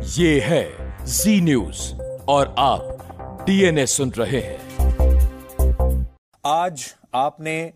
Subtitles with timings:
[0.00, 0.68] ये है
[1.06, 1.94] जी न्यूज़
[2.28, 6.08] और आप डीएनए सुन रहे हैं।
[6.46, 7.72] आज आपने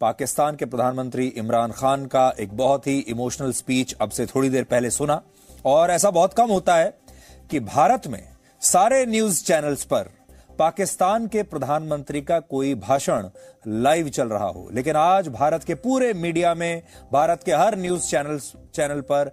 [0.00, 4.64] पाकिस्तान के प्रधानमंत्री इमरान खान का एक बहुत ही इमोशनल स्पीच अब से थोड़ी देर
[4.64, 5.22] पहले सुना
[5.64, 6.98] और ऐसा बहुत कम होता है
[7.50, 8.22] कि भारत में
[8.60, 10.10] सारे न्यूज़ चैनल्स पर
[10.58, 13.28] पाकिस्तान के प्रधानमंत्री का कोई भाषण
[13.68, 16.82] लाइव चल रहा हो। लेकिन आज भारत के पूरे मीडिया में,
[17.12, 18.38] भारत के हर न्यूज़ चैनल
[18.74, 19.32] चैनल पर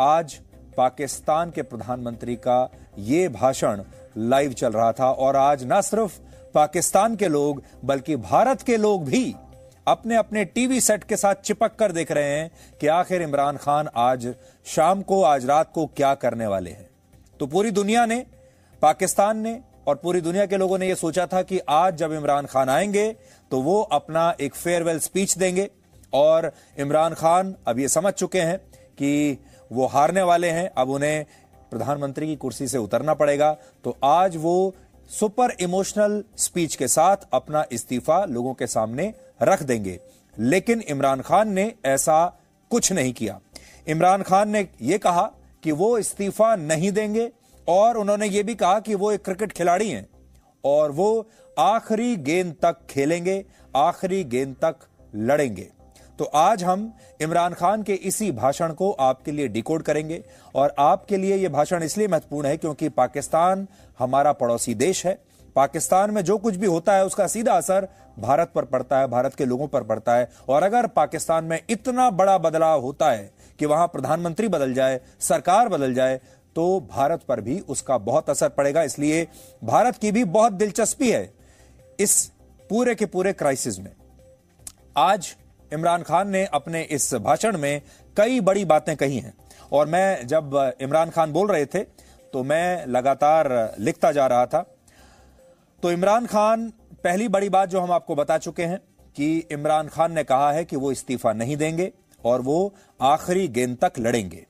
[0.00, 0.40] आज
[0.76, 3.82] पाकिस्तान के प्रधानमंत्री का ये भाषण
[4.16, 6.18] लाइव चल रहा था। और आज न सिर्फ़
[6.54, 9.34] पाकिस्तान के लोग, बल्कि भारत के लोग भी
[9.86, 13.88] अपने अपने टीवी सेट के साथ चिपक कर देख रहे हैं कि आखिर इमरान खान
[13.96, 14.34] आज
[14.66, 16.88] शाम को, आज रात को क्या करने वाले हैं।
[17.40, 18.26] तो पूरी दुनिया ने,
[18.82, 22.46] पाकिस्तान ने और पूरी दुनिया के लोगों ने यह सोचा था कि आज जब इमरान
[22.46, 23.16] खान आएँगे
[23.50, 25.68] तो वो अपना एक फेयरवेल स्पीच देंगे।
[26.12, 28.58] और इमरान खान अब ये समझ चुके हैं
[28.98, 29.38] कि
[29.72, 31.24] वो हारने वाले हैं, अब उन्हें
[31.70, 34.74] प्रधानमंत्री की कुर्सी से उतरना पड़ेगा। तो आज वो
[35.10, 40.00] सुपर इमोशनल स्पीच के साथ अपना इस्तीफा लोगों के सामने रख देंगे।
[40.38, 43.40] लेकिन इमरान खान ने ऐसा कुछ नहीं किया।
[43.88, 47.30] इमरान खान ने यह कहा कि वो इस्तीफा नहीं देंगे
[47.68, 50.08] और उन्होंने ये भी कहा कि वो एक क्रिकेट खिलाड़ी हैं
[50.64, 53.44] और वो आखिरी गेंद तक खेलेंगे,
[53.76, 54.76] आखिरी गेंद तक
[55.14, 55.68] लड़ेंगे।
[56.18, 60.22] तो आज हम इमरान खान के इसी भाषण को आपके लिए डिकोड करेंगे
[60.54, 63.66] और आपके लिए यह भाषण इसलिए महत्वपूर्ण है क्योंकि पाकिस्तान
[63.98, 65.18] हमारा पड़ोसी देश है।
[65.56, 69.34] पाकिस्तान में जो कुछ भी होता है, उसका सीधा असर भारत पर पड़ता है, भारत
[69.34, 73.66] के लोगों पर पड़ता है। और अगर पाकिस्तान में इतना बड़ा बदलाव होता है कि
[73.66, 76.20] वहाँ प्रधानमंत्री बदल जाए, सरकार बदल जाए
[76.56, 79.26] तो भारत पर भी उसका बहुत असर पड़ेगा। इसलिए
[79.64, 81.32] भारत की भी बहुत दिलचस्पी है
[81.98, 82.24] इस
[82.70, 83.92] पूरे के पूरे क्राइसिस में।
[84.96, 85.34] आज
[85.72, 87.80] इमरान खान ने अपने इस भाषण में
[88.16, 89.34] कई बड़ी बातें कही हैं।
[89.72, 91.84] और मैं जब इमरान खान बोल रहे थे
[92.32, 94.60] तो मैं लगातार लिखता जा रहा था।
[95.82, 96.68] तो इमरान खान,
[97.04, 98.78] पहली बड़ी बात जो हम आपको बता चुके हैं
[99.16, 101.90] कि इमरान खान ने कहा है कि वो इस्तीफा नहीं देंगे
[102.24, 104.46] और वो आखिरी गेंद तक लड़ेंगे।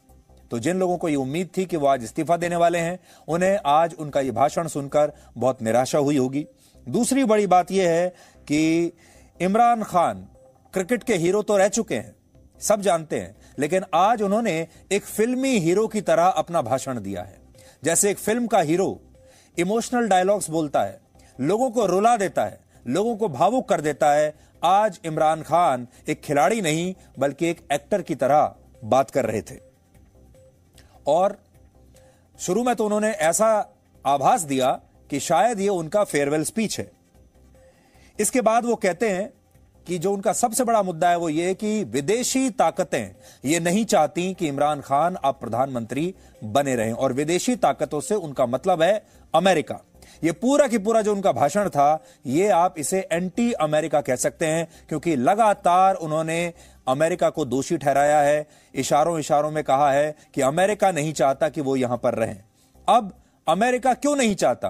[0.51, 3.59] तो जिन लोगों को ये उम्मीद थी कि वो आज इस्तीफा देने वाले हैं, उन्हें
[3.67, 6.47] आज उनका ये भाषण सुनकर बहुत निराशा हुई होगी।
[6.87, 8.09] दूसरी बड़ी बात यह है
[8.49, 8.93] कि
[9.41, 10.27] इमरान खान
[10.75, 12.15] क्रिकेट के हीरो तो रह चुके हैं,
[12.61, 17.41] सब जानते हैं, लेकिन आज उन्होंने एक फिल्मी हीरो की तरह अपना भाषण दिया है।
[17.83, 19.01] जैसे एक फ़िल्म का हीरो
[19.57, 21.01] इमोशनल डायलॉग्स बोलता है,
[21.39, 26.21] लोगों को रुला देता है, लोगों को भावुक कर देता है। आज इमरान खान एक
[26.21, 29.59] खिलाड़ी नहीं, बल्कि एक एक्टर की तरह बात कर रहे थे।
[31.07, 31.37] और
[32.39, 33.53] शुरू में तो उन्होंने ऐसा
[34.05, 34.71] आभास दिया
[35.11, 36.91] कि शायद ये उनका फेयरवेल स्पीच है।
[38.19, 39.33] इसके बाद वो कहते हैं
[39.87, 44.35] कि जो उनका सबसे बड़ा मुद्दा है वो ये कि विदेशी ताकतें ये नहीं चाहती
[44.35, 49.81] कि इमरान खान अब प्रधानमंत्री बने रहें। और विदेशी ताकतों से उनका मतलब है अमेरिका।
[50.25, 54.47] ये पूरा की पूरा जो उनका भाषण था, ये आप इसे एंटी अमेरिका कह सकते
[54.47, 56.53] हैं, क्योंकि लगातार उन्होंने
[56.89, 61.61] अमेरिका को दोषी ठहराया है। इशारों इशारों में कहा है कि अमेरिका नहीं चाहता कि
[61.61, 62.43] वो यहाँ पर रहें।
[62.89, 63.13] अब
[63.49, 64.69] अमेरिका क्यों नहीं चाहता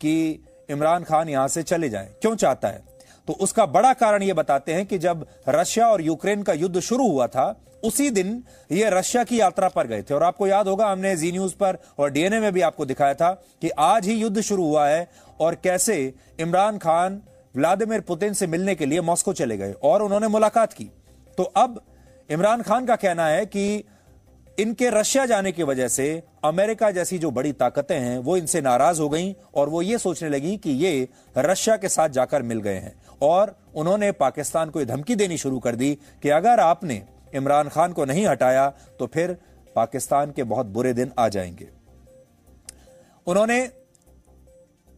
[0.00, 2.06] कि इमरान खान यहाँ से चले जाएँ?
[2.06, 2.89] क्यों चाहता है?
[3.30, 7.06] तो उसका बड़ा कारण यह बताते हैं कि जब रशिया और यूक्रेन का युद्ध शुरू
[7.08, 7.44] हुआ था,
[7.84, 8.42] उसी दिन
[8.72, 11.78] ये रशिया की यात्रा पर गए थे। और आपको याद होगा, हमने जी न्यूज़ पर
[11.98, 13.30] और डीएनए में भी आपको दिखाया था
[13.60, 15.08] कि आज ही युद्ध शुरू हुआ है
[15.40, 17.22] और कैसे इमरान खान,
[17.56, 20.90] व्लादिमीर पुतिन से मिलने के लिए मॉस्को चले गए और उन्होंने मुलाकात की।
[21.38, 21.80] तो अब
[22.30, 23.84] इमरान खान का कहना है कि
[24.60, 29.00] इनके रशिया जाने की वजह से अमेरिका जैसी जो बड़ी ताकतें हैं, वो इनसे नाराज़
[29.00, 32.74] हो गई और वो ये सोचने लगी कि ये रशिया के साथ जाकर मिल गए
[32.74, 37.02] हैं। और उन्होंने पाकिस्तान को धमकी देनी शुरू कर दी कि अगर आपने
[37.34, 39.36] इमरान खान को नहीं हटाया तो फिर
[39.76, 41.68] पाकिस्तान के बहुत बुरे दिन आ जाएँगे।
[43.26, 43.60] उन्होंने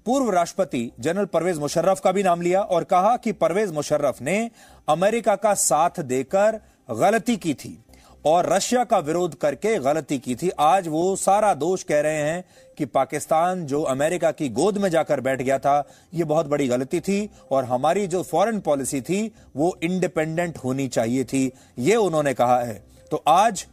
[0.07, 4.51] पूर्व राष्ट्रपति जनरल परवेज मुशर्रफ का भी नाम लिया और कहा कि परवेज मुशर्रफ ने
[4.89, 7.79] अमेरिका का साथ देकर गलती की थी।
[8.25, 12.45] और रशिया का विरोध करके गलती की थी। आज वो सारा दोष कह रहे हैं
[12.79, 17.01] कि पाकिस्तान जो अमेरिका की गोद में जाकर बैठ गया था, ये बहुत बड़ी गलती
[17.01, 22.61] थी और हमारी जो फॉरेन पॉलिसी थी, वो इंडिपेंडेंट होनी चाहिए थी, ये उन्होंने कहा
[22.61, 23.67] है। तो आज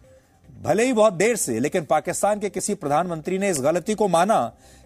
[0.50, 4.42] भले ही बहुत देर से, लेकिन पाकिस्तान के किसी प्रधानमंत्री ने इस गलती को माना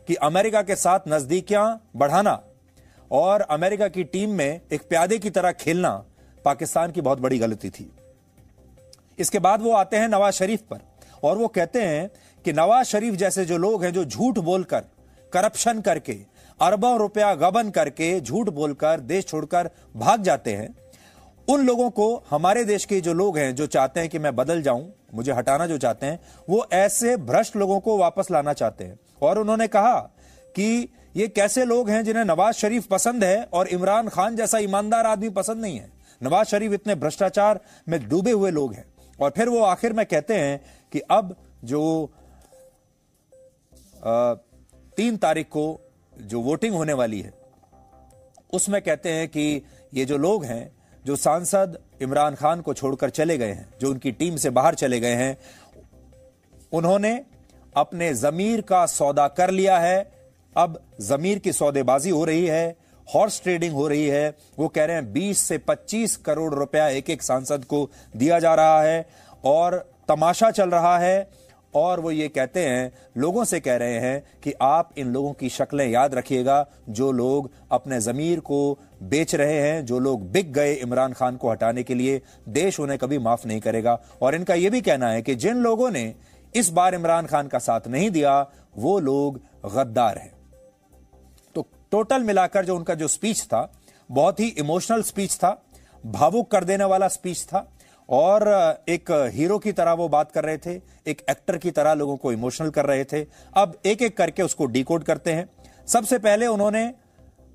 [0.08, 2.40] कि अमेरिका के साथ नजदीकियाँ बढ़ाना
[3.12, 6.04] और अमेरिका की टीम में एक प्यादे की तरह खेलना
[6.46, 7.92] पाकिस्तान की बहुत बड़ी गलती थी।
[9.20, 10.80] इसके बाद वो आते हैं नवाज़ शरीफ पर,
[11.24, 12.10] और वो कहते हैं
[12.46, 14.84] कि नवाज़ शरीफ जैसे जो लोग हैं जो झूठ बोलकर,
[15.34, 16.18] करप्शन करके,
[16.60, 20.76] अरबों रुपया गबन करके झूठ बोलकर, देश छोड़कर भाग जाते हैं,
[21.48, 24.62] उन लोगों को हमारे देश के जो लोग हैं जो चाहते हैं कि मैं बदल
[24.62, 26.20] जाऊँ, मुझे हटाना जो चाहते हैं,
[26.50, 30.00] वो ऐसे भ्रष्ट लोगों को वापस लाना चाहते हैं। और उन्होंने कहा
[30.56, 35.06] कि ये कैसे लोग हैं जिन्हें नवाज़ शरीफ पसंद है और इमरान खान जैसा ईमानदार
[35.06, 35.92] आदमी पसंद नहीं है?
[36.24, 37.60] नवाज़ शरीफ इतने भ्रष्टाचार
[37.90, 38.86] में डूबे हुए लोग हैं।
[39.20, 40.60] और फिर वो आखिर में कहते हैं
[40.92, 42.10] कि अब जो
[44.98, 45.80] तीन तारीख को
[46.14, 47.34] जो वोटिंग होने वाली है,
[48.54, 49.62] उसमें कहते हैं कि
[49.94, 50.72] ये जो लोग हैं,
[51.06, 55.00] जो सांसद इमरान खान को छोड़कर चले गए हैं, जो उनकी टीम से बाहर चले
[55.00, 55.38] गए हैं,
[56.72, 57.14] उन्होंने
[57.76, 60.12] अपने जमीर का सौदा कर लिया है।
[60.56, 62.76] अब जमीर की सौदेबाजी हो रही है
[63.16, 67.10] हॉर्स ट्रेडिंग हो रही है। वो कह रहे हैं 20 से 25 करोड़ रुपया एक
[67.10, 69.06] एक सांसद को दिया जा रहा है
[69.46, 71.44] और तमाशा चल रहा है
[71.76, 75.50] और वो ये कहते हैं, लोगों से कह रहे हैं कि आप इन लोगों की
[75.50, 80.74] शक्लें याद रखिएगा, जो लोग अपने जमीर को बेच रहे हैं, जो लोग बिक गए
[80.74, 84.70] इमरान खान को हटाने के लिए, देश उन्हें कभी माफ़ नहीं करेगा। और इनका यह
[84.70, 86.16] भी कहना है कि जिन लोगों ने
[86.56, 89.42] इस बार इमरान खान का साथ नहीं दिया, वो लोग
[89.76, 90.33] गद्दार हैं।
[91.94, 93.74] टोटल मिलाकर जो उनका जो स्पीच था,
[94.12, 95.66] बहुत ही इमोशनल स्पीच था,
[96.06, 97.72] भावुक कर देने वाला स्पीच था,
[98.10, 98.48] और
[98.90, 102.32] एक हीरो की तरह वो बात कर रहे थे, एक एक्टर की तरह लोगों को
[102.32, 105.50] इमोशनल कर रहे थे। अब एक एक करके उसको डिकोड करते हैं।
[105.88, 106.94] सबसे पहले उन्होंने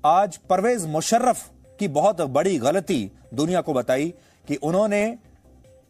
[0.05, 1.49] आज परवेज मुशर्रफ
[1.79, 4.13] की बहुत बड़ी गलती दुनिया को बताई
[4.47, 5.17] कि उन्होंने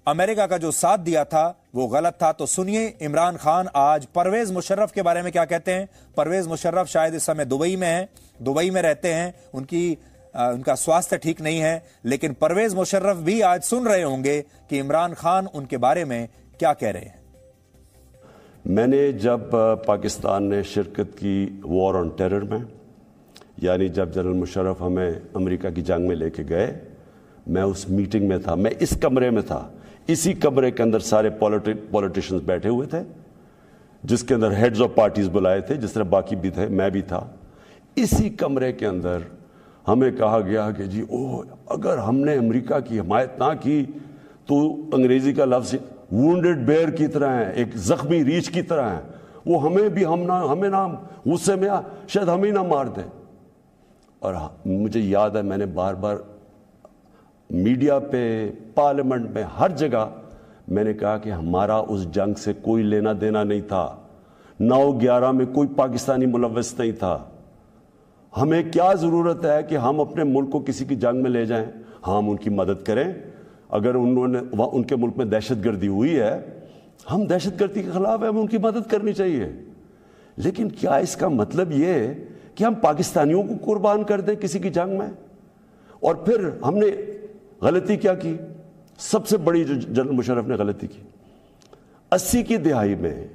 [0.07, 4.51] अमेरिका का जो साथ दिया था वो गलत था। तो सुनिए इमरान खान आज परवेज
[4.51, 8.10] मुशर्रफ के बारे में क्या कहते हैं। परवेज मुशर्रफ शायद इस समय दुबई में है
[8.42, 9.98] दुबई में रहते हैं। उनकी
[10.36, 14.39] आ, उनका स्वास्थ्य ठीक नहीं है लेकिन परवेज मुशर्रफ भी आज सुन रहे होंगे
[14.69, 16.27] कि इमरान खान उनके बारे में
[16.60, 17.18] क्या कह रहे हैं।
[18.68, 19.50] मैंने जब
[19.88, 22.65] पाकिस्तान ने शिरकत की वॉर ऑन टेरर में
[23.63, 26.68] यानी जब जनरल मुशर्रफ हमें अमेरिका की जंग में लेके गए
[27.48, 29.60] मैं उस मीटिंग में था मैं इस कमरे में था
[30.09, 33.03] इसी कमरे के अंदर सारे पॉलिटिशियंस बैठे हुए थे,
[34.03, 37.21] जिसके अंदर हेड्स ऑफ़ पार्टीज़ बुलाए थे, जिस तरह बाकी भी थे, मैं भी था।
[37.97, 39.25] इसी कमरे के अंदर
[39.88, 43.81] हमें कहा गया कि जी ओ अगर हमने अमेरिका की हिमायत ना की
[44.47, 44.57] तो
[44.94, 45.79] अंग्रेज़ी का लफ्ज
[46.13, 49.03] वुंडेड बेयर की तरह है, एक जख्मी रीछ की तरह है।
[49.47, 50.85] वो हमें भी, हम ना, हमें ना,
[51.27, 51.69] गुस्से में
[52.09, 53.03] शायद हम ना मार दें।
[54.21, 54.35] और
[54.67, 56.23] मुझे याद है, मैंने बार बार
[57.51, 60.12] मीडिया पे, पार्लियामेंट में, हर जगह
[60.69, 64.10] मैंने कहा कि हमारा उस जंग से कोई लेना देना नहीं था।
[64.62, 67.31] नौ ग्यारह में कोई पाकिस्तानी मुलवस नहीं था।
[68.36, 71.74] हमें क्या ज़रूरत है कि हम अपने मुल्क को किसी की जंग में ले जाएँ?
[72.06, 73.22] हम उनकी मदद करें।
[73.72, 76.63] अगर उन्होंने उनके मुल्क में दहशत गर्दी हुई है,
[77.10, 79.68] हम दहशत गर्दी के खिलाफ है, हमें उनकी मदद करनी चाहिए।
[80.40, 82.07] लेकिन क्या इसका मतलब है
[82.57, 85.12] कि हम पाकिस्तानियों को कुर्बान कर दें किसी की जंग में?
[86.04, 87.08] और फिर हमने
[87.63, 88.39] गलती क्या की?
[89.00, 91.01] सबसे बड़ी जो जनरल मुशरफ ने गलती की।
[92.11, 93.29] अस्सी की दिहाई में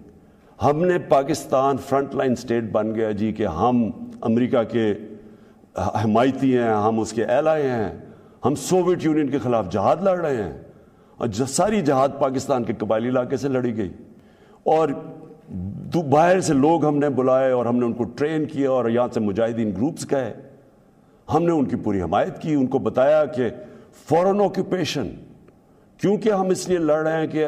[0.61, 3.83] हमने पाकिस्तान फ्रंट लाइन स्टेट बन गया जी कि हम
[4.25, 4.87] अमेरिका के
[5.77, 10.67] हमायती हैं, हम उसके एलाए हैं, हम सोवियत यूनियन के खिलाफ जहाद लड़ रहे हैं
[11.21, 13.91] और सारी जहाद पाकिस्तान के कबायली इलाके से लड़ी गई।
[14.67, 14.93] और
[15.97, 20.07] बाहर से लोग हमने बुलाए और हमने उनको ट्रेन किया और यहाँ से मुजाहिदीन ग्रुप्स
[20.07, 20.33] गए।
[21.29, 23.51] हमने उनकी पूरी हमायत की, उनको बताया कि
[24.09, 25.07] फॉरेन ऑक्यूपेशन।
[26.01, 27.43] क्योंकि हम इसलिए लड़ रहे हैं कि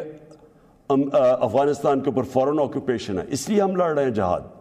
[0.85, 4.53] अफ़गानिस्तान के ऊपर फॉरेन ऑक्यूपेशन है, इसलिए हम लड़ रहे हैं जहाद।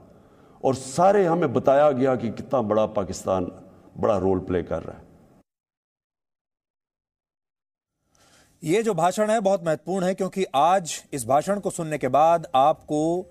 [0.65, 3.51] और सारे हमें बताया गया कि कितना बड़ा पाकिस्तान
[3.99, 5.05] बड़ा रोल प्ले कर रहा है।
[8.63, 12.47] ये जो भाषण है बहुत महत्वपूर्ण है, क्योंकि आज इस भाषण को सुनने के बाद
[12.55, 13.23] आपको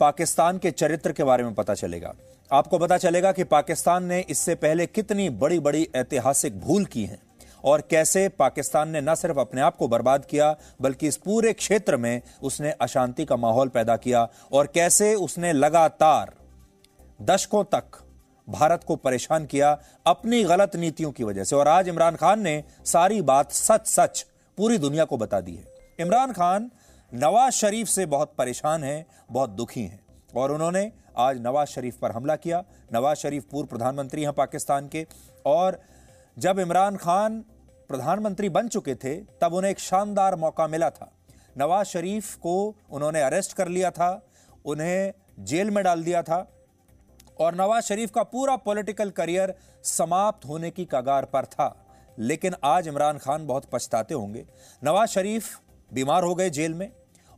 [0.00, 2.14] पाकिस्तान के चरित्र के बारे में पता चलेगा।
[2.50, 7.29] आपको पता चलेगा कि पाकिस्तान ने इससे पहले कितनी बड़ी बड़ी ऐतिहासिक भूल की है।
[7.64, 11.96] और कैसे पाकिस्तान ने न सिर्फ़ अपने आप को बर्बाद किया, बल्कि इस पूरे क्षेत्र
[11.96, 16.32] में उसने अशांति का माहौल पैदा किया और कैसे उसने लगातार
[17.22, 18.04] दशकों तक
[18.48, 22.64] भारत को परेशान किया अपनी गलत नीतियों की वजह से। और आज इमरान खान ने
[22.84, 24.26] सारी बात सच सच
[24.56, 25.64] पूरी दुनिया को बता दी है।
[26.00, 26.70] इमरान खान
[27.14, 30.00] नवाज़ शरीफ से बहुत परेशान हैं, बहुत दुखी हैं।
[30.36, 32.64] और उन्होंने आज नवाज़ शरीफ पर हमला किया।
[32.94, 35.06] नवाज़ शरीफ पूर्व प्रधानमंत्री हैं पाकिस्तान के
[35.46, 35.80] और
[36.38, 37.40] जब इमरान खान
[37.88, 41.12] प्रधानमंत्री बन चुके थे, तब उन्हें एक शानदार मौका मिला था।
[41.58, 44.26] नवाज़ शरीफ को उन्होंने अरेस्ट कर लिया था,
[44.64, 46.52] उन्हें जेल में डाल दिया था
[47.40, 51.86] और नवाज़ शरीफ का पूरा पॉलिटिकल करियर समाप्त होने की कगार पर था।
[52.18, 54.46] लेकिन आज इमरान खान बहुत पछताते होंगे।
[54.84, 55.60] नवाज़ शरीफ
[55.92, 56.92] बीमार हो गए जेल में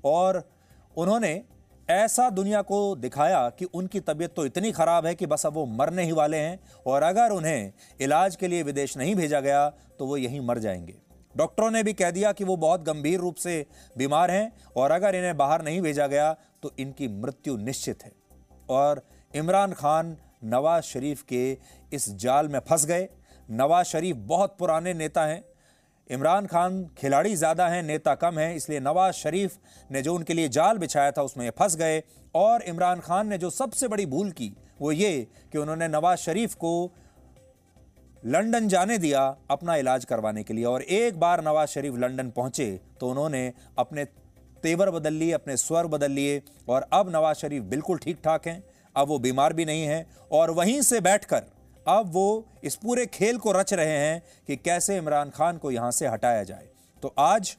[0.05, 0.51] और
[0.97, 1.45] उन्होंने
[1.93, 5.67] ऐसा दुनिया को दिखाया कि उनकी तबीयत तो इतनी खराब है कि बस अब वो
[5.67, 10.07] मरने ही वाले हैं और अगर उन्हें इलाज के लिए विदेश नहीं भेजा गया तो
[10.07, 10.95] वो यहीं मर जाएँगे।
[11.37, 13.67] डॉक्टरों ने भी कह दिया कि वो बहुत गंभीर रूप से
[13.99, 18.13] बीमार हैं और अगर इन्हें बाहर नहीं भेजा गया तो इनकी मृत्यु निश्चित है।
[18.71, 19.03] और
[19.35, 21.59] इमरान खान नवाज़ शरीफ के
[21.93, 23.09] इस जाल में फंस गए।
[23.51, 25.45] नवाज़ शरीफ बहुत पुराने नेता हैं।
[26.13, 29.57] इमरान खान खिलाड़ी ज़्यादा हैं, नेता कम हैं, इसलिए नवाज़ शरीफ
[29.91, 32.03] ने जो उनके लिए जाल बिछाया था उसमें फंस गए।
[32.35, 36.55] और इमरान खान ने जो सबसे बड़ी भूल की वो ये कि उन्होंने नवाज़ शरीफ
[36.55, 36.73] को
[38.23, 42.69] लंदन जाने दिया अपना इलाज करवाने के लिए। और एक बार नवाज़ शरीफ लंदन पहुँचे
[43.01, 44.05] तो उन्होंने अपने
[44.63, 48.63] तेवर बदल लिए, अपने स्वर बदल लिए और अब नवाज़ शरीफ बिल्कुल ठीक ठाक हैं,
[48.97, 51.43] अब वो बीमार भी नहीं हैं और वहीं से बैठकर
[51.89, 55.91] अब वो इस पूरे खेल को रच रहे हैं कि कैसे इमरान खान को यहाँ
[55.91, 56.69] से हटाया जाए।
[57.03, 57.57] तो आज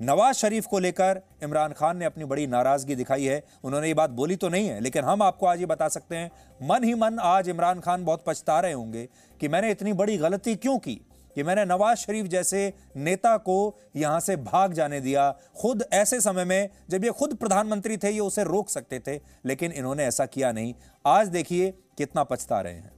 [0.00, 4.10] नवाज़ शरीफ को लेकर इमरान खान ने अपनी बड़ी नाराज़गी दिखाई है। उन्होंने ये बात
[4.10, 6.30] बोली तो नहीं है, लेकिन हम आपको आज ये बता सकते हैं,
[6.62, 9.08] मन ही मन आज इमरान खान बहुत पछता रहे होंगे
[9.40, 11.00] कि मैंने इतनी बड़ी गलती क्यों की?
[11.34, 15.30] कि मैंने नवाज़ शरीफ जैसे नेता को यहाँ से भाग जाने दिया,
[15.60, 19.72] खुद ऐसे समय में जब ये खुद प्रधानमंत्री थे, ये उसे रोक सकते थे, लेकिन
[19.72, 20.74] इन्होंने ऐसा किया नहीं।
[21.06, 22.95] आज देखिए कितना पछता रहे हैं।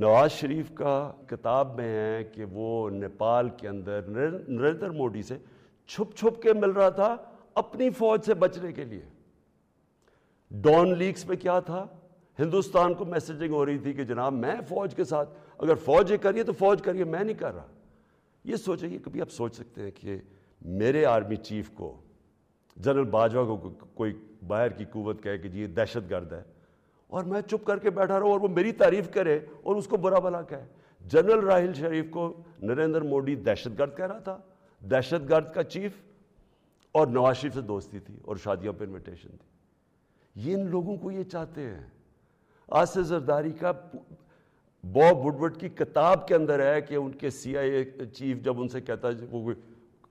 [0.00, 4.06] नवाज़ शरीफ का किताब में है कि वो नेपाल के अंदर
[4.48, 5.40] नरेंद्र मोदी से
[5.88, 7.08] छुप छुप के मिल रहा था
[7.56, 9.06] अपनी फौज से बचने के लिए।
[10.50, 11.80] डॉन लीक्स में क्या था?
[12.38, 15.26] हिंदुस्तान को मैसेजिंग हो रही थी कि जनाब मैं फौज के साथ,
[15.60, 17.68] अगर फौज ये करिए तो फौज करिए, मैं नहीं कर रहा।
[18.44, 20.20] ये सोचिए कभी आप सोच सकते हैं कि
[20.62, 21.94] मेरे आर्मी चीफ को,
[22.76, 23.56] जनरल बाजवा को
[23.96, 24.12] कोई
[24.44, 26.44] बाहर की कुवत कहे कि जी ये दहशत गर्द है।
[27.10, 30.42] और मैं चुप करके बैठा रहा और वो मेरी तारीफ़ करे और उसको बुरा भला
[30.42, 32.28] कहे। जनरल राहिल शरीफ को
[32.62, 34.42] नरेंद्र मोदी दहशतगर्द कह रहा था।
[34.82, 36.02] दहशतगर्द का चीफ
[36.94, 41.10] और नवाज़ शरीफ से दोस्ती थी और शादियों पर इन्विटेशन थी। ये इन लोगों को
[41.10, 41.92] ये चाहते हैं।
[42.68, 43.72] आसिफ जरदारी का
[44.84, 49.14] बॉब वुडवर्ड की किताब के अंदर है कि उनके सीआईए चीफ जब उनसे कहता है,
[49.14, 49.54] वो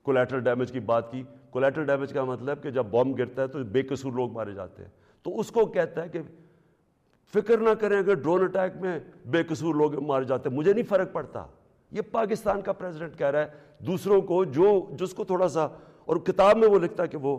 [0.04, 1.22] कोलेट्रल डैमेज की बात की।
[1.52, 4.92] कोलेट्रल डैमेज का मतलब कि जब बॉम्ब गिरता है तो बेकसूर लोग मारे जाते हैं।
[5.24, 6.18] तो उसको कहता है कि
[7.34, 11.48] फ़िक्र ना करें अगर ड्रोन अटैक में बेकसूर लोग मारे जाते मुझे नहीं फ़र्क पड़ता।
[11.92, 13.52] ये पाकिस्तान का प्रेसिडेंट कह रहा है,
[13.82, 15.64] दूसरों को जो, जिसको थोड़ा सा,
[16.08, 17.34] और किताब में वो लिखता है कि वो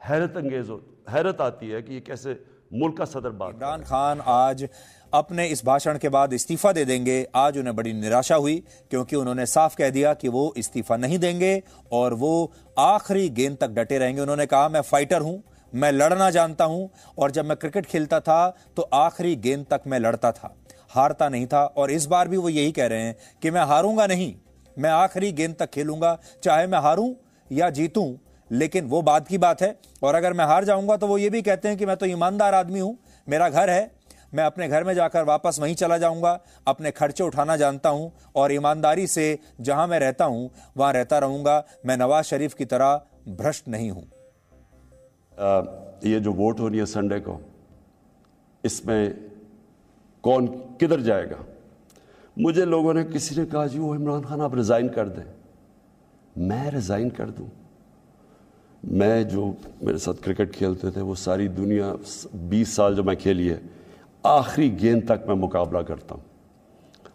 [0.00, 2.38] हैरत अंगेज हो, हैरत आती है कि ये कैसे
[2.72, 4.68] मुल्क का सदर बात इमरान खान आज
[5.12, 8.56] अपने इस भाषण के बाद इस्तीफा दे देंगे। आज उन्हें बड़ी निराशा हुई,
[8.90, 11.62] क्योंकि उन्होंने साफ़ कह दिया कि वो इस्तीफा नहीं देंगे
[11.92, 16.64] और वो आखिरी गेंद तक डटे रहेंगे। उन्होंने कहा, मैं फाइटर हूँ मैं लड़ना जानता
[16.64, 20.54] हूँ, और जब मैं क्रिकेट खेलता था तो आखिरी गेंद तक मैं लड़ता था।
[20.90, 24.06] हारता नहीं था, और इस बार भी वो यही कह रहे हैं कि मैं हारूँगा
[24.06, 24.34] नहीं।
[24.76, 27.12] मैं आखिरी गेंद तक खेलूँगा, चाहे मैं हारूं
[27.50, 28.14] या जीतूं,
[28.50, 31.42] लेकिन वो बात की बात है। और अगर मैं हार जाऊँगा तो वो ये भी
[31.42, 33.90] कहते हैं कि मैं तो ईमानदार आदमी हूँ, मेरा घर है।
[34.34, 38.52] मैं अपने घर में जाकर वापस वहीं चला जाऊँगा, अपने खर्चे उठाना जानता हूँ, और
[38.52, 43.68] ईमानदारी से जहाँ मैं रहता हूँ, वहाँ रहता रहूँगा। मैं नवाज़ शरीफ की तरह भ्रष्ट
[43.68, 44.10] नहीं हूँ।
[45.38, 47.40] ये जो वोट हो रही है संडे को,
[48.64, 49.14] इसमें
[50.24, 50.46] कौन
[50.80, 51.36] किधर जाएगा?
[52.36, 55.24] मुझे लोगों ने किसी ने कहा, जी, वो इमरान खान, आप रिजाइन कर दें।
[56.38, 57.50] मैं रिजाइन कर दूँ?
[58.82, 59.46] मैं जो
[59.82, 61.92] मेरे साथ क्रिकेट खेलते थे, वो सारी दुनिया
[62.50, 63.60] 20 साल जो मैं खेली है,
[64.24, 66.22] आखिरी गेंद तक मैं मुकाबला करता हूँ।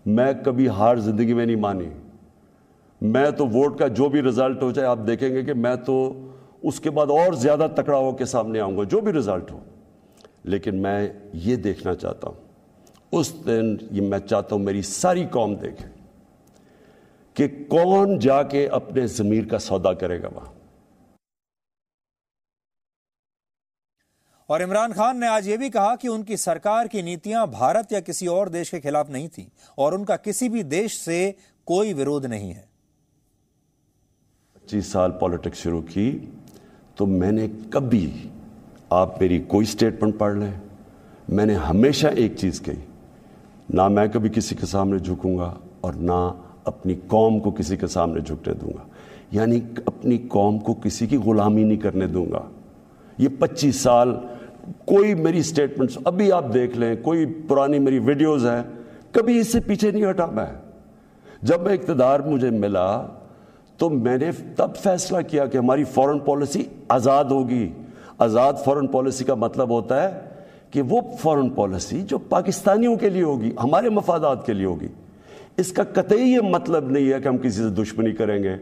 [0.08, 1.90] मैं कभी हार ज़िंदगी में नहीं मानी।
[3.02, 6.27] मैं तो वोट का जो भी रिज़ल्ट हो जाए, आप देखेंगे कि मैं तो
[6.68, 9.62] उसके बाद और ज़्यादा तकड़ा होकर सामने आऊँगा जो भी रिज़ल्ट हो।
[10.46, 12.38] लेकिन मैं ये देखना चाहता हूँ
[13.14, 15.96] उस दिन ये मैं चाहता हूँ मेरी सारी कौम देखे
[17.36, 20.54] कि कौन जाके अपने ज़मीर का सौदा करेगा वहाँ।
[24.50, 28.00] और इमरान खान ने आज यह भी कहा कि उनकी सरकार की नीतियाँ भारत या
[28.02, 29.48] किसी और देश के खिलाफ नहीं थी
[29.78, 31.36] और उनका किसी भी देश से
[31.68, 32.68] कोई विरोध नहीं है।
[34.56, 36.10] पच्चीस साल पॉलिटिक्स शुरू की
[36.98, 38.32] तो मैंने कभी
[38.94, 40.60] आप मेरी कोई स्टेटमेंट पढ़ लें।
[41.30, 42.78] मैंने हमेशा एक चीज़ कही,
[43.74, 46.18] ना मैं कभी किसी के सामने झुकूँगा और ना
[46.68, 48.86] अपनी कौम को किसी के सामने झुकने दूँगा।
[49.34, 52.44] यानी अपनी कौम को किसी की गुलामी नहीं करने दूँगा।
[53.20, 54.12] ये 25 साल
[54.88, 58.64] कोई मेरी स्टेटमेंट्स अभी आप देख लें, कोई पुरानी मेरी वीडियोस हैं,
[59.16, 60.52] कभी इससे पीछे नहीं हटा मैं।
[61.44, 62.88] जब मैं इकतदार मुझे मिला
[63.80, 67.70] तो मैंने तब फैसला किया कि हमारी फॉरेन पॉलिसी आज़ाद होगी।
[68.22, 70.10] आज़ाद फॉरेन पॉलिसी का मतलब होता है
[70.74, 74.90] कि वो फॉरेन पॉलिसी जो पाकिस्तानियों के लिए होगी, हमारे मफादात के लिए होगी।
[75.60, 78.58] इसका कतई ये मतलब नहीं है कि हम किसी से दुश्मनी करेंगे।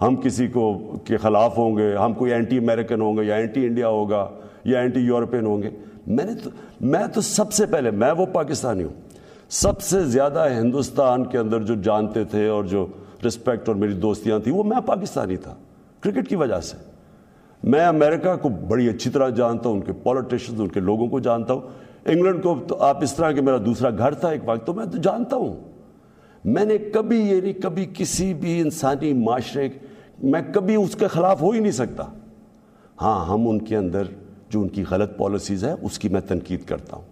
[0.00, 0.72] हम किसी को,
[1.06, 4.30] के खिलाफ होंगे, हम कोई एंटी अमेरिकन होंगे या एंटी इंडिया होगा
[4.66, 5.72] या एंटी यूरोपियन होंगे।
[6.08, 6.50] मैंने तो
[6.82, 8.94] मैं तो सबसे पहले, मैं वो पाकिस्तानी हूँ।
[9.50, 12.84] सबसे ज़्यादा हिंदुस्तान के अंदर जो जानते थे और जो
[13.24, 15.56] रिस्पेक्ट और मेरी दोस्तियाँ थी, वो मैं पाकिस्तानी था,
[16.02, 16.76] क्रिकेट की वजह से।
[17.62, 21.74] मैं अमेरिका को बड़ी अच्छी तरह जानता हूँ, उनके पॉलिटिशियंस, उनके लोगों को जानता हूँ।
[22.08, 24.90] इंग्लैंड को तो आप इस तरह के मेरा दूसरा घर था एक वक्त तो मैं
[24.90, 25.56] तो जानता हूँ।
[26.44, 29.80] मैंने कभी ये नहीं, कभी किसी भी इंसानी माशरे,
[30.24, 32.12] मैं कभी उसके खिलाफ हो ही नहीं सकता।
[32.98, 34.08] हाँ हम उनके अंदर
[34.52, 37.04] जो उनकी गलत पॉलिसीज़ है, उसकी मैं तनकीद करता हूँ।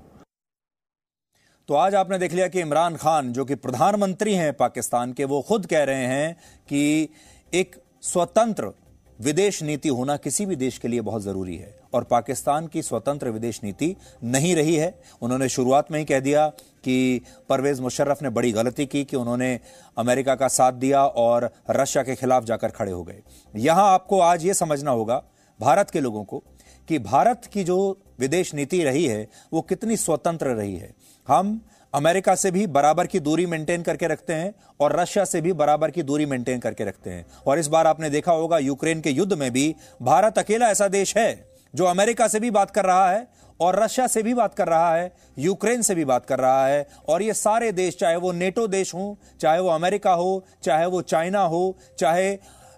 [1.73, 5.41] तो आज आपने देख लिया कि इमरान खान, जो कि प्रधानमंत्री हैं पाकिस्तान के, वो
[5.43, 6.35] खुद कह रहे हैं
[6.69, 7.09] कि
[7.55, 8.73] एक स्वतंत्र
[9.21, 13.31] विदेश नीति होना किसी भी देश के लिए बहुत ज़रूरी है। और पाकिस्तान की स्वतंत्र
[13.31, 16.49] विदेश नीति नहीं रही है। उन्होंने शुरुआत में ही कह दिया
[16.85, 19.61] कि परवेज मुशर्रफ ने बड़ी गलती की कि उन्होंने
[19.99, 23.23] अमेरिका का साथ दिया और रशिया के खिलाफ जाकर खड़े हो गए।
[23.57, 25.23] यहाँ आपको आज ये समझना होगा,
[25.61, 26.43] भारत के लोगों को
[26.89, 27.77] कि भारत की जो
[28.21, 30.95] विदेश नीति रही है, वो कितनी स्वतंत्र रही है।
[31.29, 31.61] हम
[31.95, 35.91] अमेरिका से भी बराबर की दूरी मेंटेन करके रखते हैं और रशिया से भी बराबर
[35.91, 39.33] की दूरी मेंटेन करके रखते हैं। और इस बार आपने देखा होगा, यूक्रेन के युद्ध
[39.33, 43.27] में भी भारत अकेला ऐसा देश है जो अमेरिका से भी बात कर रहा है
[43.61, 46.87] और रशिया से भी बात कर रहा है, यूक्रेन से भी बात कर रहा है
[47.09, 51.01] और ये सारे देश, चाहे वो नेटो देश हो, चाहे वो अमेरिका हो, चाहे वो
[51.03, 52.33] चाइना हो, चाहे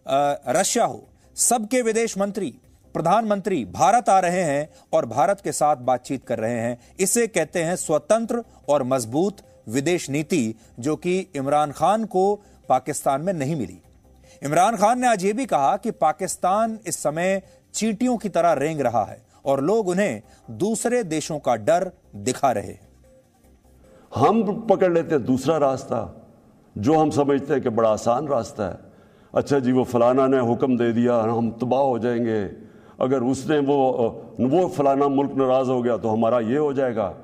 [0.06, 2.54] रशिया हो, सबके विदेश मंत्री
[2.94, 7.62] प्रधानमंत्री भारत आ रहे हैं और भारत के साथ बातचीत कर रहे हैं। इसे कहते
[7.62, 9.36] हैं स्वतंत्र और मज़बूत
[9.68, 12.34] विदेश नीति, जो कि इमरान खान को
[12.68, 13.80] पाकिस्तान में नहीं मिली।
[14.42, 17.42] इमरान खान ने आज यह भी कहा कि पाकिस्तान इस समय
[17.74, 22.66] चींटियों की तरह रेंग रहा है और लोग उन्हें दूसरे देशों का डर दिखा रहे
[22.66, 22.88] हैं।
[24.14, 26.26] हम पकड़ लेते हैं दूसरा रास्ता,
[26.78, 28.78] जो हम समझते हैं कि बड़ा आसान रास्ता है।
[29.34, 32.63] अच्छा जी, वो फलाना ने हुक्म दे दिया, हम तबाह हो जाएँगे।
[33.00, 33.76] अगर उसने वो
[34.40, 37.14] वो फलाना मुल्क नाराज़ हो गया तो हमारा ये हो जाएगा।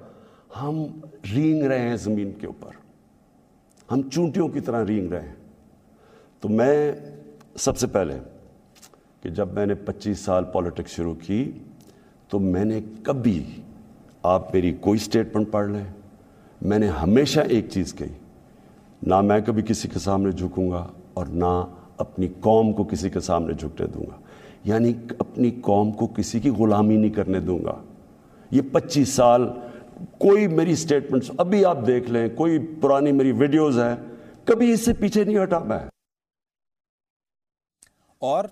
[0.54, 2.78] हम रींग रहे हैं ज़मीन के ऊपर।
[3.88, 5.36] हम चूंटियों की तरह रींग रहे हैं।
[6.42, 6.94] तो मैं
[7.56, 8.14] सबसे पहले
[9.22, 11.44] कि जब मैंने 25 साल पॉलिटिक्स शुरू की
[12.30, 13.64] तो मैंने कभी
[14.26, 15.92] आप मेरी कोई स्टेटमेंट पढ़ लें।
[16.60, 18.16] मैंने हमेशा एक चीज़ कही,
[19.06, 21.52] ना मैं कभी किसी के सामने झुकूँगा और ना
[22.00, 24.18] अपनी कौम को किसी के सामने झुकने दूँगा।
[24.66, 27.82] यानी अपनी कौम को किसी की गुलामी नहीं करने दूँगा।
[28.52, 29.44] ये 25 साल,
[30.20, 33.96] कोई मेरी स्टेटमेंट्स अभी आप देख लें, कोई पुरानी मेरी वीडियोस हैं,
[34.48, 35.88] कभी इससे पीछे नहीं हटा मैं।
[38.22, 38.50] और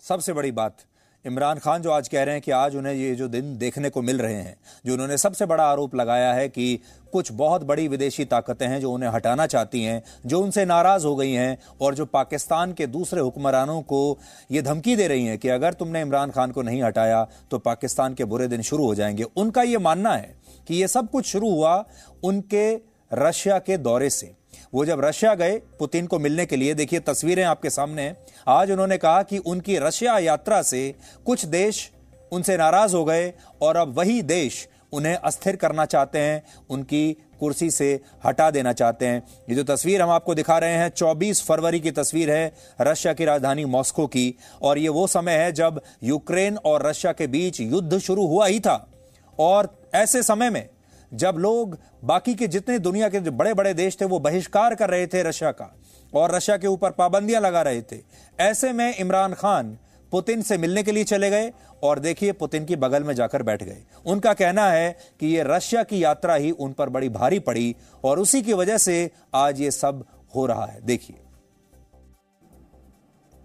[0.00, 0.76] सबसे बड़ी बात
[1.26, 4.02] इमरान खान जो आज कह रहे हैं कि आज उन्हें ये जो दिन देखने को
[4.02, 4.56] मिल रहे हैं,
[4.86, 6.78] जो उन्होंने सबसे बड़ा आरोप लगाया है कि
[7.12, 11.14] कुछ बहुत बड़ी विदेशी ताकतें हैं जो उन्हें हटाना चाहती हैं, जो उनसे नाराज़ हो
[11.16, 14.18] गई हैं और जो पाकिस्तान के दूसरे हुक्मरानों को
[14.50, 18.14] ये धमकी दे रही हैं कि अगर तुमने इमरान खान को नहीं हटाया तो पाकिस्तान
[18.14, 20.34] के बुरे दिन शुरू हो जाएँगे। उनका ये मानना है
[20.68, 21.84] कि ये सब कुछ शुरू हुआ
[22.24, 22.74] उनके
[23.12, 24.39] रशिया के दौरे से।
[24.74, 28.14] वो जब रशिया गए पुतिन को मिलने के लिए, देखिए तस्वीरें आपके सामने
[28.48, 30.94] आज उन्होंने कहा कि उनकी रशिया यात्रा से
[31.26, 31.90] कुछ देश
[32.32, 37.70] उनसे नाराज़ हो गए और अब वही देश उन्हें अस्थिर करना चाहते हैं, उनकी कुर्सी
[37.70, 41.80] से हटा देना चाहते हैं। ये जो तस्वीर हम आपको दिखा रहे हैं 24 फरवरी
[41.80, 46.56] की तस्वीर है रशिया की राजधानी मॉस्को की। और ये वो समय है जब यूक्रेन
[46.56, 48.90] और रशिया के बीच युद्ध शुरू हुआ ही था।
[49.38, 50.68] और ऐसे समय में
[51.14, 54.90] जब लोग बाकी के जितने दुनिया के जो बड़े बड़े देश थे, वो बहिष्कार कर
[54.90, 55.76] रहे थे रशिया का
[56.14, 58.00] और रशिया के ऊपर पाबंदियाँ लगा रहे थे।
[58.40, 59.78] ऐसे में इमरान खान
[60.10, 63.62] पुतिन से मिलने के लिए चले गए और देखिए पुतिन की बगल में जाकर बैठ
[63.62, 67.76] गए। उनका कहना है कि ये रशिया की यात्रा ही उन पर बड़ी भारी पड़ी
[68.04, 71.16] और उसी की वजह से आज ये सब हो रहा है। देखिए।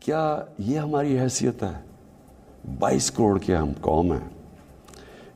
[0.01, 1.83] क्या ये हमारी हैसियत है?
[2.79, 4.34] 22 करोड़ के हम कौम हैं।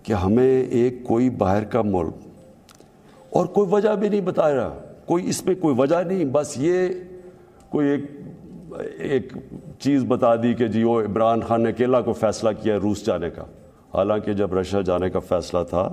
[0.10, 4.70] कि हमें एक कोई बाहर का मुल्क और कोई वजह भी नहीं बता रहा।
[5.06, 6.90] कोई इसमें कोई वजह नहीं, बस ये
[7.72, 8.04] कोई एक
[9.06, 9.34] एक
[9.82, 13.30] चीज़ बता दी कि जी वो इमरान खान ने अकेला को फैसला किया रूस जाने
[13.30, 13.46] का।
[13.94, 15.86] हालाँकि जब रशिया जाने का फैसला था,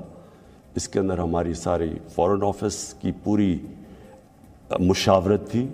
[0.77, 3.61] इसके अंदर हमारी सारी फॉरेन ऑफ़िस की पूरी
[4.81, 5.69] मुशावरत थी।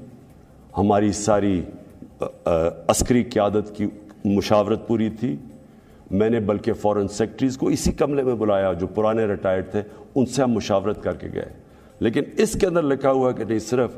[0.77, 1.59] हमारी सारी
[2.91, 3.87] अस्करी क्यादत की
[4.27, 5.33] मुशावरत पूरी थी।
[6.13, 9.83] मैंने बल्कि फॉरेन सेक्रेटरीज को इसी कमरे में बुलाया जो पुराने रिटायर्ड थे,
[10.17, 11.51] उनसे हम मुशावरत करके गए।
[12.03, 13.93] लेकिन इसके अंदर लिखा हुआ कि नहीं, सिर्फ़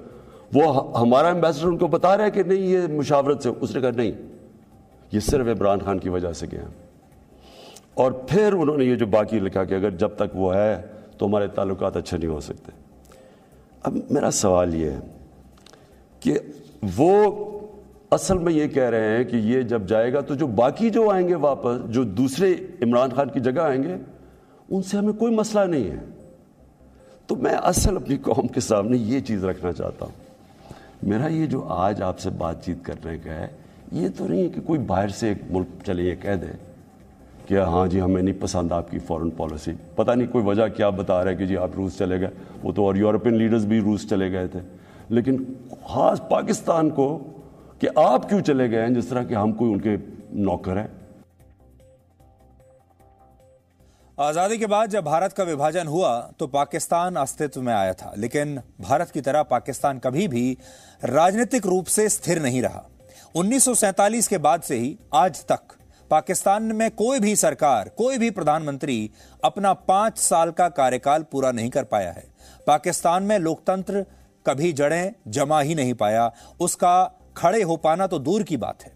[0.55, 4.12] वो हमारा एम्बेसडर उनको बता रहा है कि नहीं, ये मुशावरत से। उसने कहा, नहीं,
[5.14, 6.70] ये सिर्फ़ इमरान खान की वजह से गया
[7.98, 10.77] और फिर उन्होंने ये जो बाकी लिखा कि अगर जब तक वो है
[11.18, 12.72] तो हमारे ताल्लुक अच्छे नहीं हो सकते।
[13.87, 15.00] अब मेरा सवाल ये है
[16.22, 16.33] कि
[16.96, 17.53] वो
[18.14, 21.35] असल में ये कह रहे हैं कि ये जब जाएगा तो जो बाकी जो आएँगे
[21.35, 22.50] वापस, जो दूसरे
[22.83, 23.98] इमरान खान की जगह आएँगे,
[24.72, 26.03] उनसे हमें कोई मसला नहीं है।
[27.29, 30.14] तो मैं असल अपनी कौम के सामने ये चीज़ रखना चाहता हूँ।
[31.05, 33.50] मेरा ये जो आज आपसे बातचीत करने का है
[33.92, 36.55] ये तो नहीं है कि कोई बाहर से एक मुल्क चले ये कह दे
[37.48, 41.20] कि हाँ जी, हमें नहीं पसंद आपकी फॉरेन पॉलिसी पता नहीं कोई वजह क्या बता
[41.22, 42.31] रहा है कि जी आप रूस चले गए।
[42.62, 44.61] वो तो और यूरोपियन लीडर्स भी रूस चले गए थे।
[45.11, 45.44] लेकिन
[45.87, 47.07] खास पाकिस्तान को
[47.84, 49.96] कि आप क्यों चले गए हैं जिस तरह कि हम कोई उनके
[50.42, 50.88] नौकर हैं?
[54.18, 58.60] आज़ादी के बाद जब भारत का विभाजन हुआ तो पाकिस्तान अस्तित्व में आया था। लेकिन
[58.80, 60.56] भारत की तरह पाकिस्तान कभी भी
[61.04, 62.82] राजनीतिक रूप से स्थिर नहीं रहा।
[63.34, 65.76] 1947 के बाद से ही आज तक
[66.10, 69.10] पाकिस्तान में कोई भी सरकार, कोई भी प्रधानमंत्री
[69.44, 72.24] अपना पाँच साल का कार्यकाल पूरा नहीं कर पाया है।
[72.66, 74.04] पाकिस्तान में लोकतंत्र
[74.46, 78.92] कभी जड़ें जमा ही नहीं पाया। उसका खड़े हो पाना तो दूर की बात है।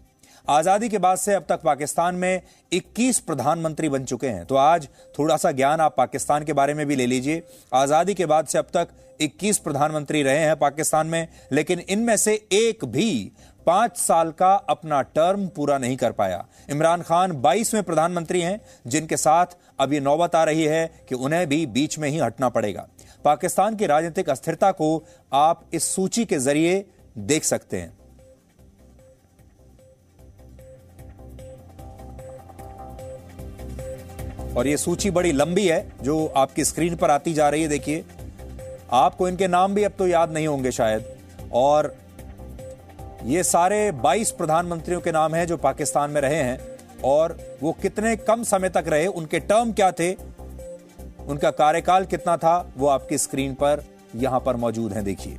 [0.47, 4.87] आज़ादी के बाद से अब तक पाकिस्तान में 21 प्रधानमंत्री बन चुके हैं। तो आज
[5.19, 8.57] थोड़ा सा ज्ञान आप पाकिस्तान के बारे में भी ले लीजिए। आज़ादी के बाद से
[8.57, 8.87] अब तक
[9.19, 13.31] 21 प्रधानमंत्री रहे हैं पाकिस्तान में, लेकिन इनमें से एक भी
[13.67, 19.17] पाँच साल का अपना टर्म पूरा नहीं कर पाया। इमरान खान बाईसवें प्रधानमंत्री हैं, जिनके
[19.17, 22.87] साथ अब ये नौबत आ रही है कि उन्हें भी बीच में ही हटना पड़ेगा।
[23.25, 26.83] पाकिस्तान की राजनीतिक अस्थिरता को आप इस सूची के ज़रिए
[27.17, 27.97] देख सकते हैं।
[34.57, 38.05] और ये सूची बड़ी लंबी है, जो आपकी स्क्रीन पर आती जा रही है, देखिए।
[38.91, 41.05] आपको इनके नाम भी अब तो याद नहीं होंगे शायद।
[41.53, 41.95] और
[43.23, 46.59] ये सारे 22 प्रधानमंत्रियों के नाम हैं, जो पाकिस्तान में रहे हैं।
[47.03, 50.13] और वो कितने कम समय तक रहे, उनके टर्म क्या थे,
[51.27, 53.83] उनका कार्यकाल कितना था, वो आपकी स्क्रीन पर
[54.15, 55.37] यहाँ पर मौजूद है, देखिए।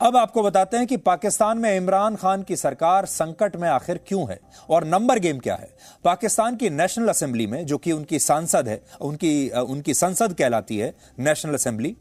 [0.00, 4.28] अब आपको बताते हैं कि पाकिस्तान में इमरान खान की सरकार संकट में आखिर क्यों
[4.30, 4.38] है
[4.70, 5.68] और नंबर गेम क्या है?
[6.04, 10.94] पाकिस्तान की नेशनल असेंबली में, जो कि उनकी सांसद है, उनकी उनकी संसद कहलाती है
[11.18, 11.96] नेशनल असेंबली,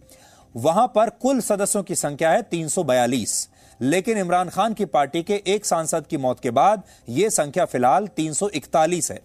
[0.55, 3.49] वहाँ पर कुल सदस्यों की संख्या है 342
[3.81, 8.07] लेकिन इमरान खान की पार्टी के एक सांसद की मौत के बाद यह संख्या फ़िलहाल
[8.07, 9.19] 341 है।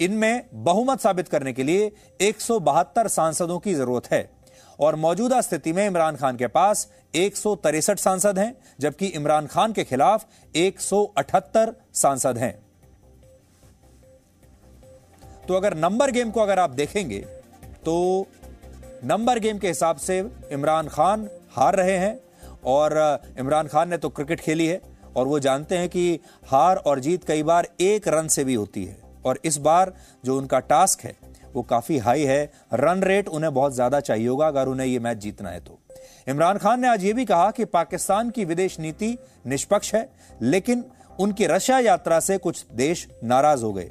[0.00, 4.37] इनमें बहुमत साबित करने के लिए एक सौ बहत्तर सांसदों की ज़रूरत है।
[4.78, 9.84] और मौजूदा स्थिति में इमरान खान के पास एक सांसद हैं, जबकि इमरान खान के
[9.84, 12.54] खिलाफ 178 सांसद हैं।
[15.48, 17.18] तो अगर नंबर गेम को अगर आप देखेंगे
[17.84, 18.26] तो
[19.04, 20.18] नंबर गेम के हिसाब से
[20.52, 22.18] इमरान खान हार रहे हैं,
[22.64, 24.80] और इमरान खान ने तो क्रिकेट खेली है,
[25.16, 28.84] और वो जानते हैं कि हार और जीत कई बार एक रन से भी होती
[28.84, 29.92] है, और इस बार
[30.24, 31.16] जो उनका टास्क है
[31.54, 35.18] वो काफ़ी हाई है। रन रेट उन्हें बहुत ज़्यादा चाहिए होगा, अगर उन्हें यह मैच
[35.18, 35.78] जीतना है तो।
[36.28, 40.08] इमरान खान ने आज यह भी कहा कि पाकिस्तान की विदेश नीति निष्पक्ष है,
[40.42, 40.84] लेकिन
[41.18, 43.90] उनकी रशिया यात्रा से कुछ देश नाराज़ हो गए।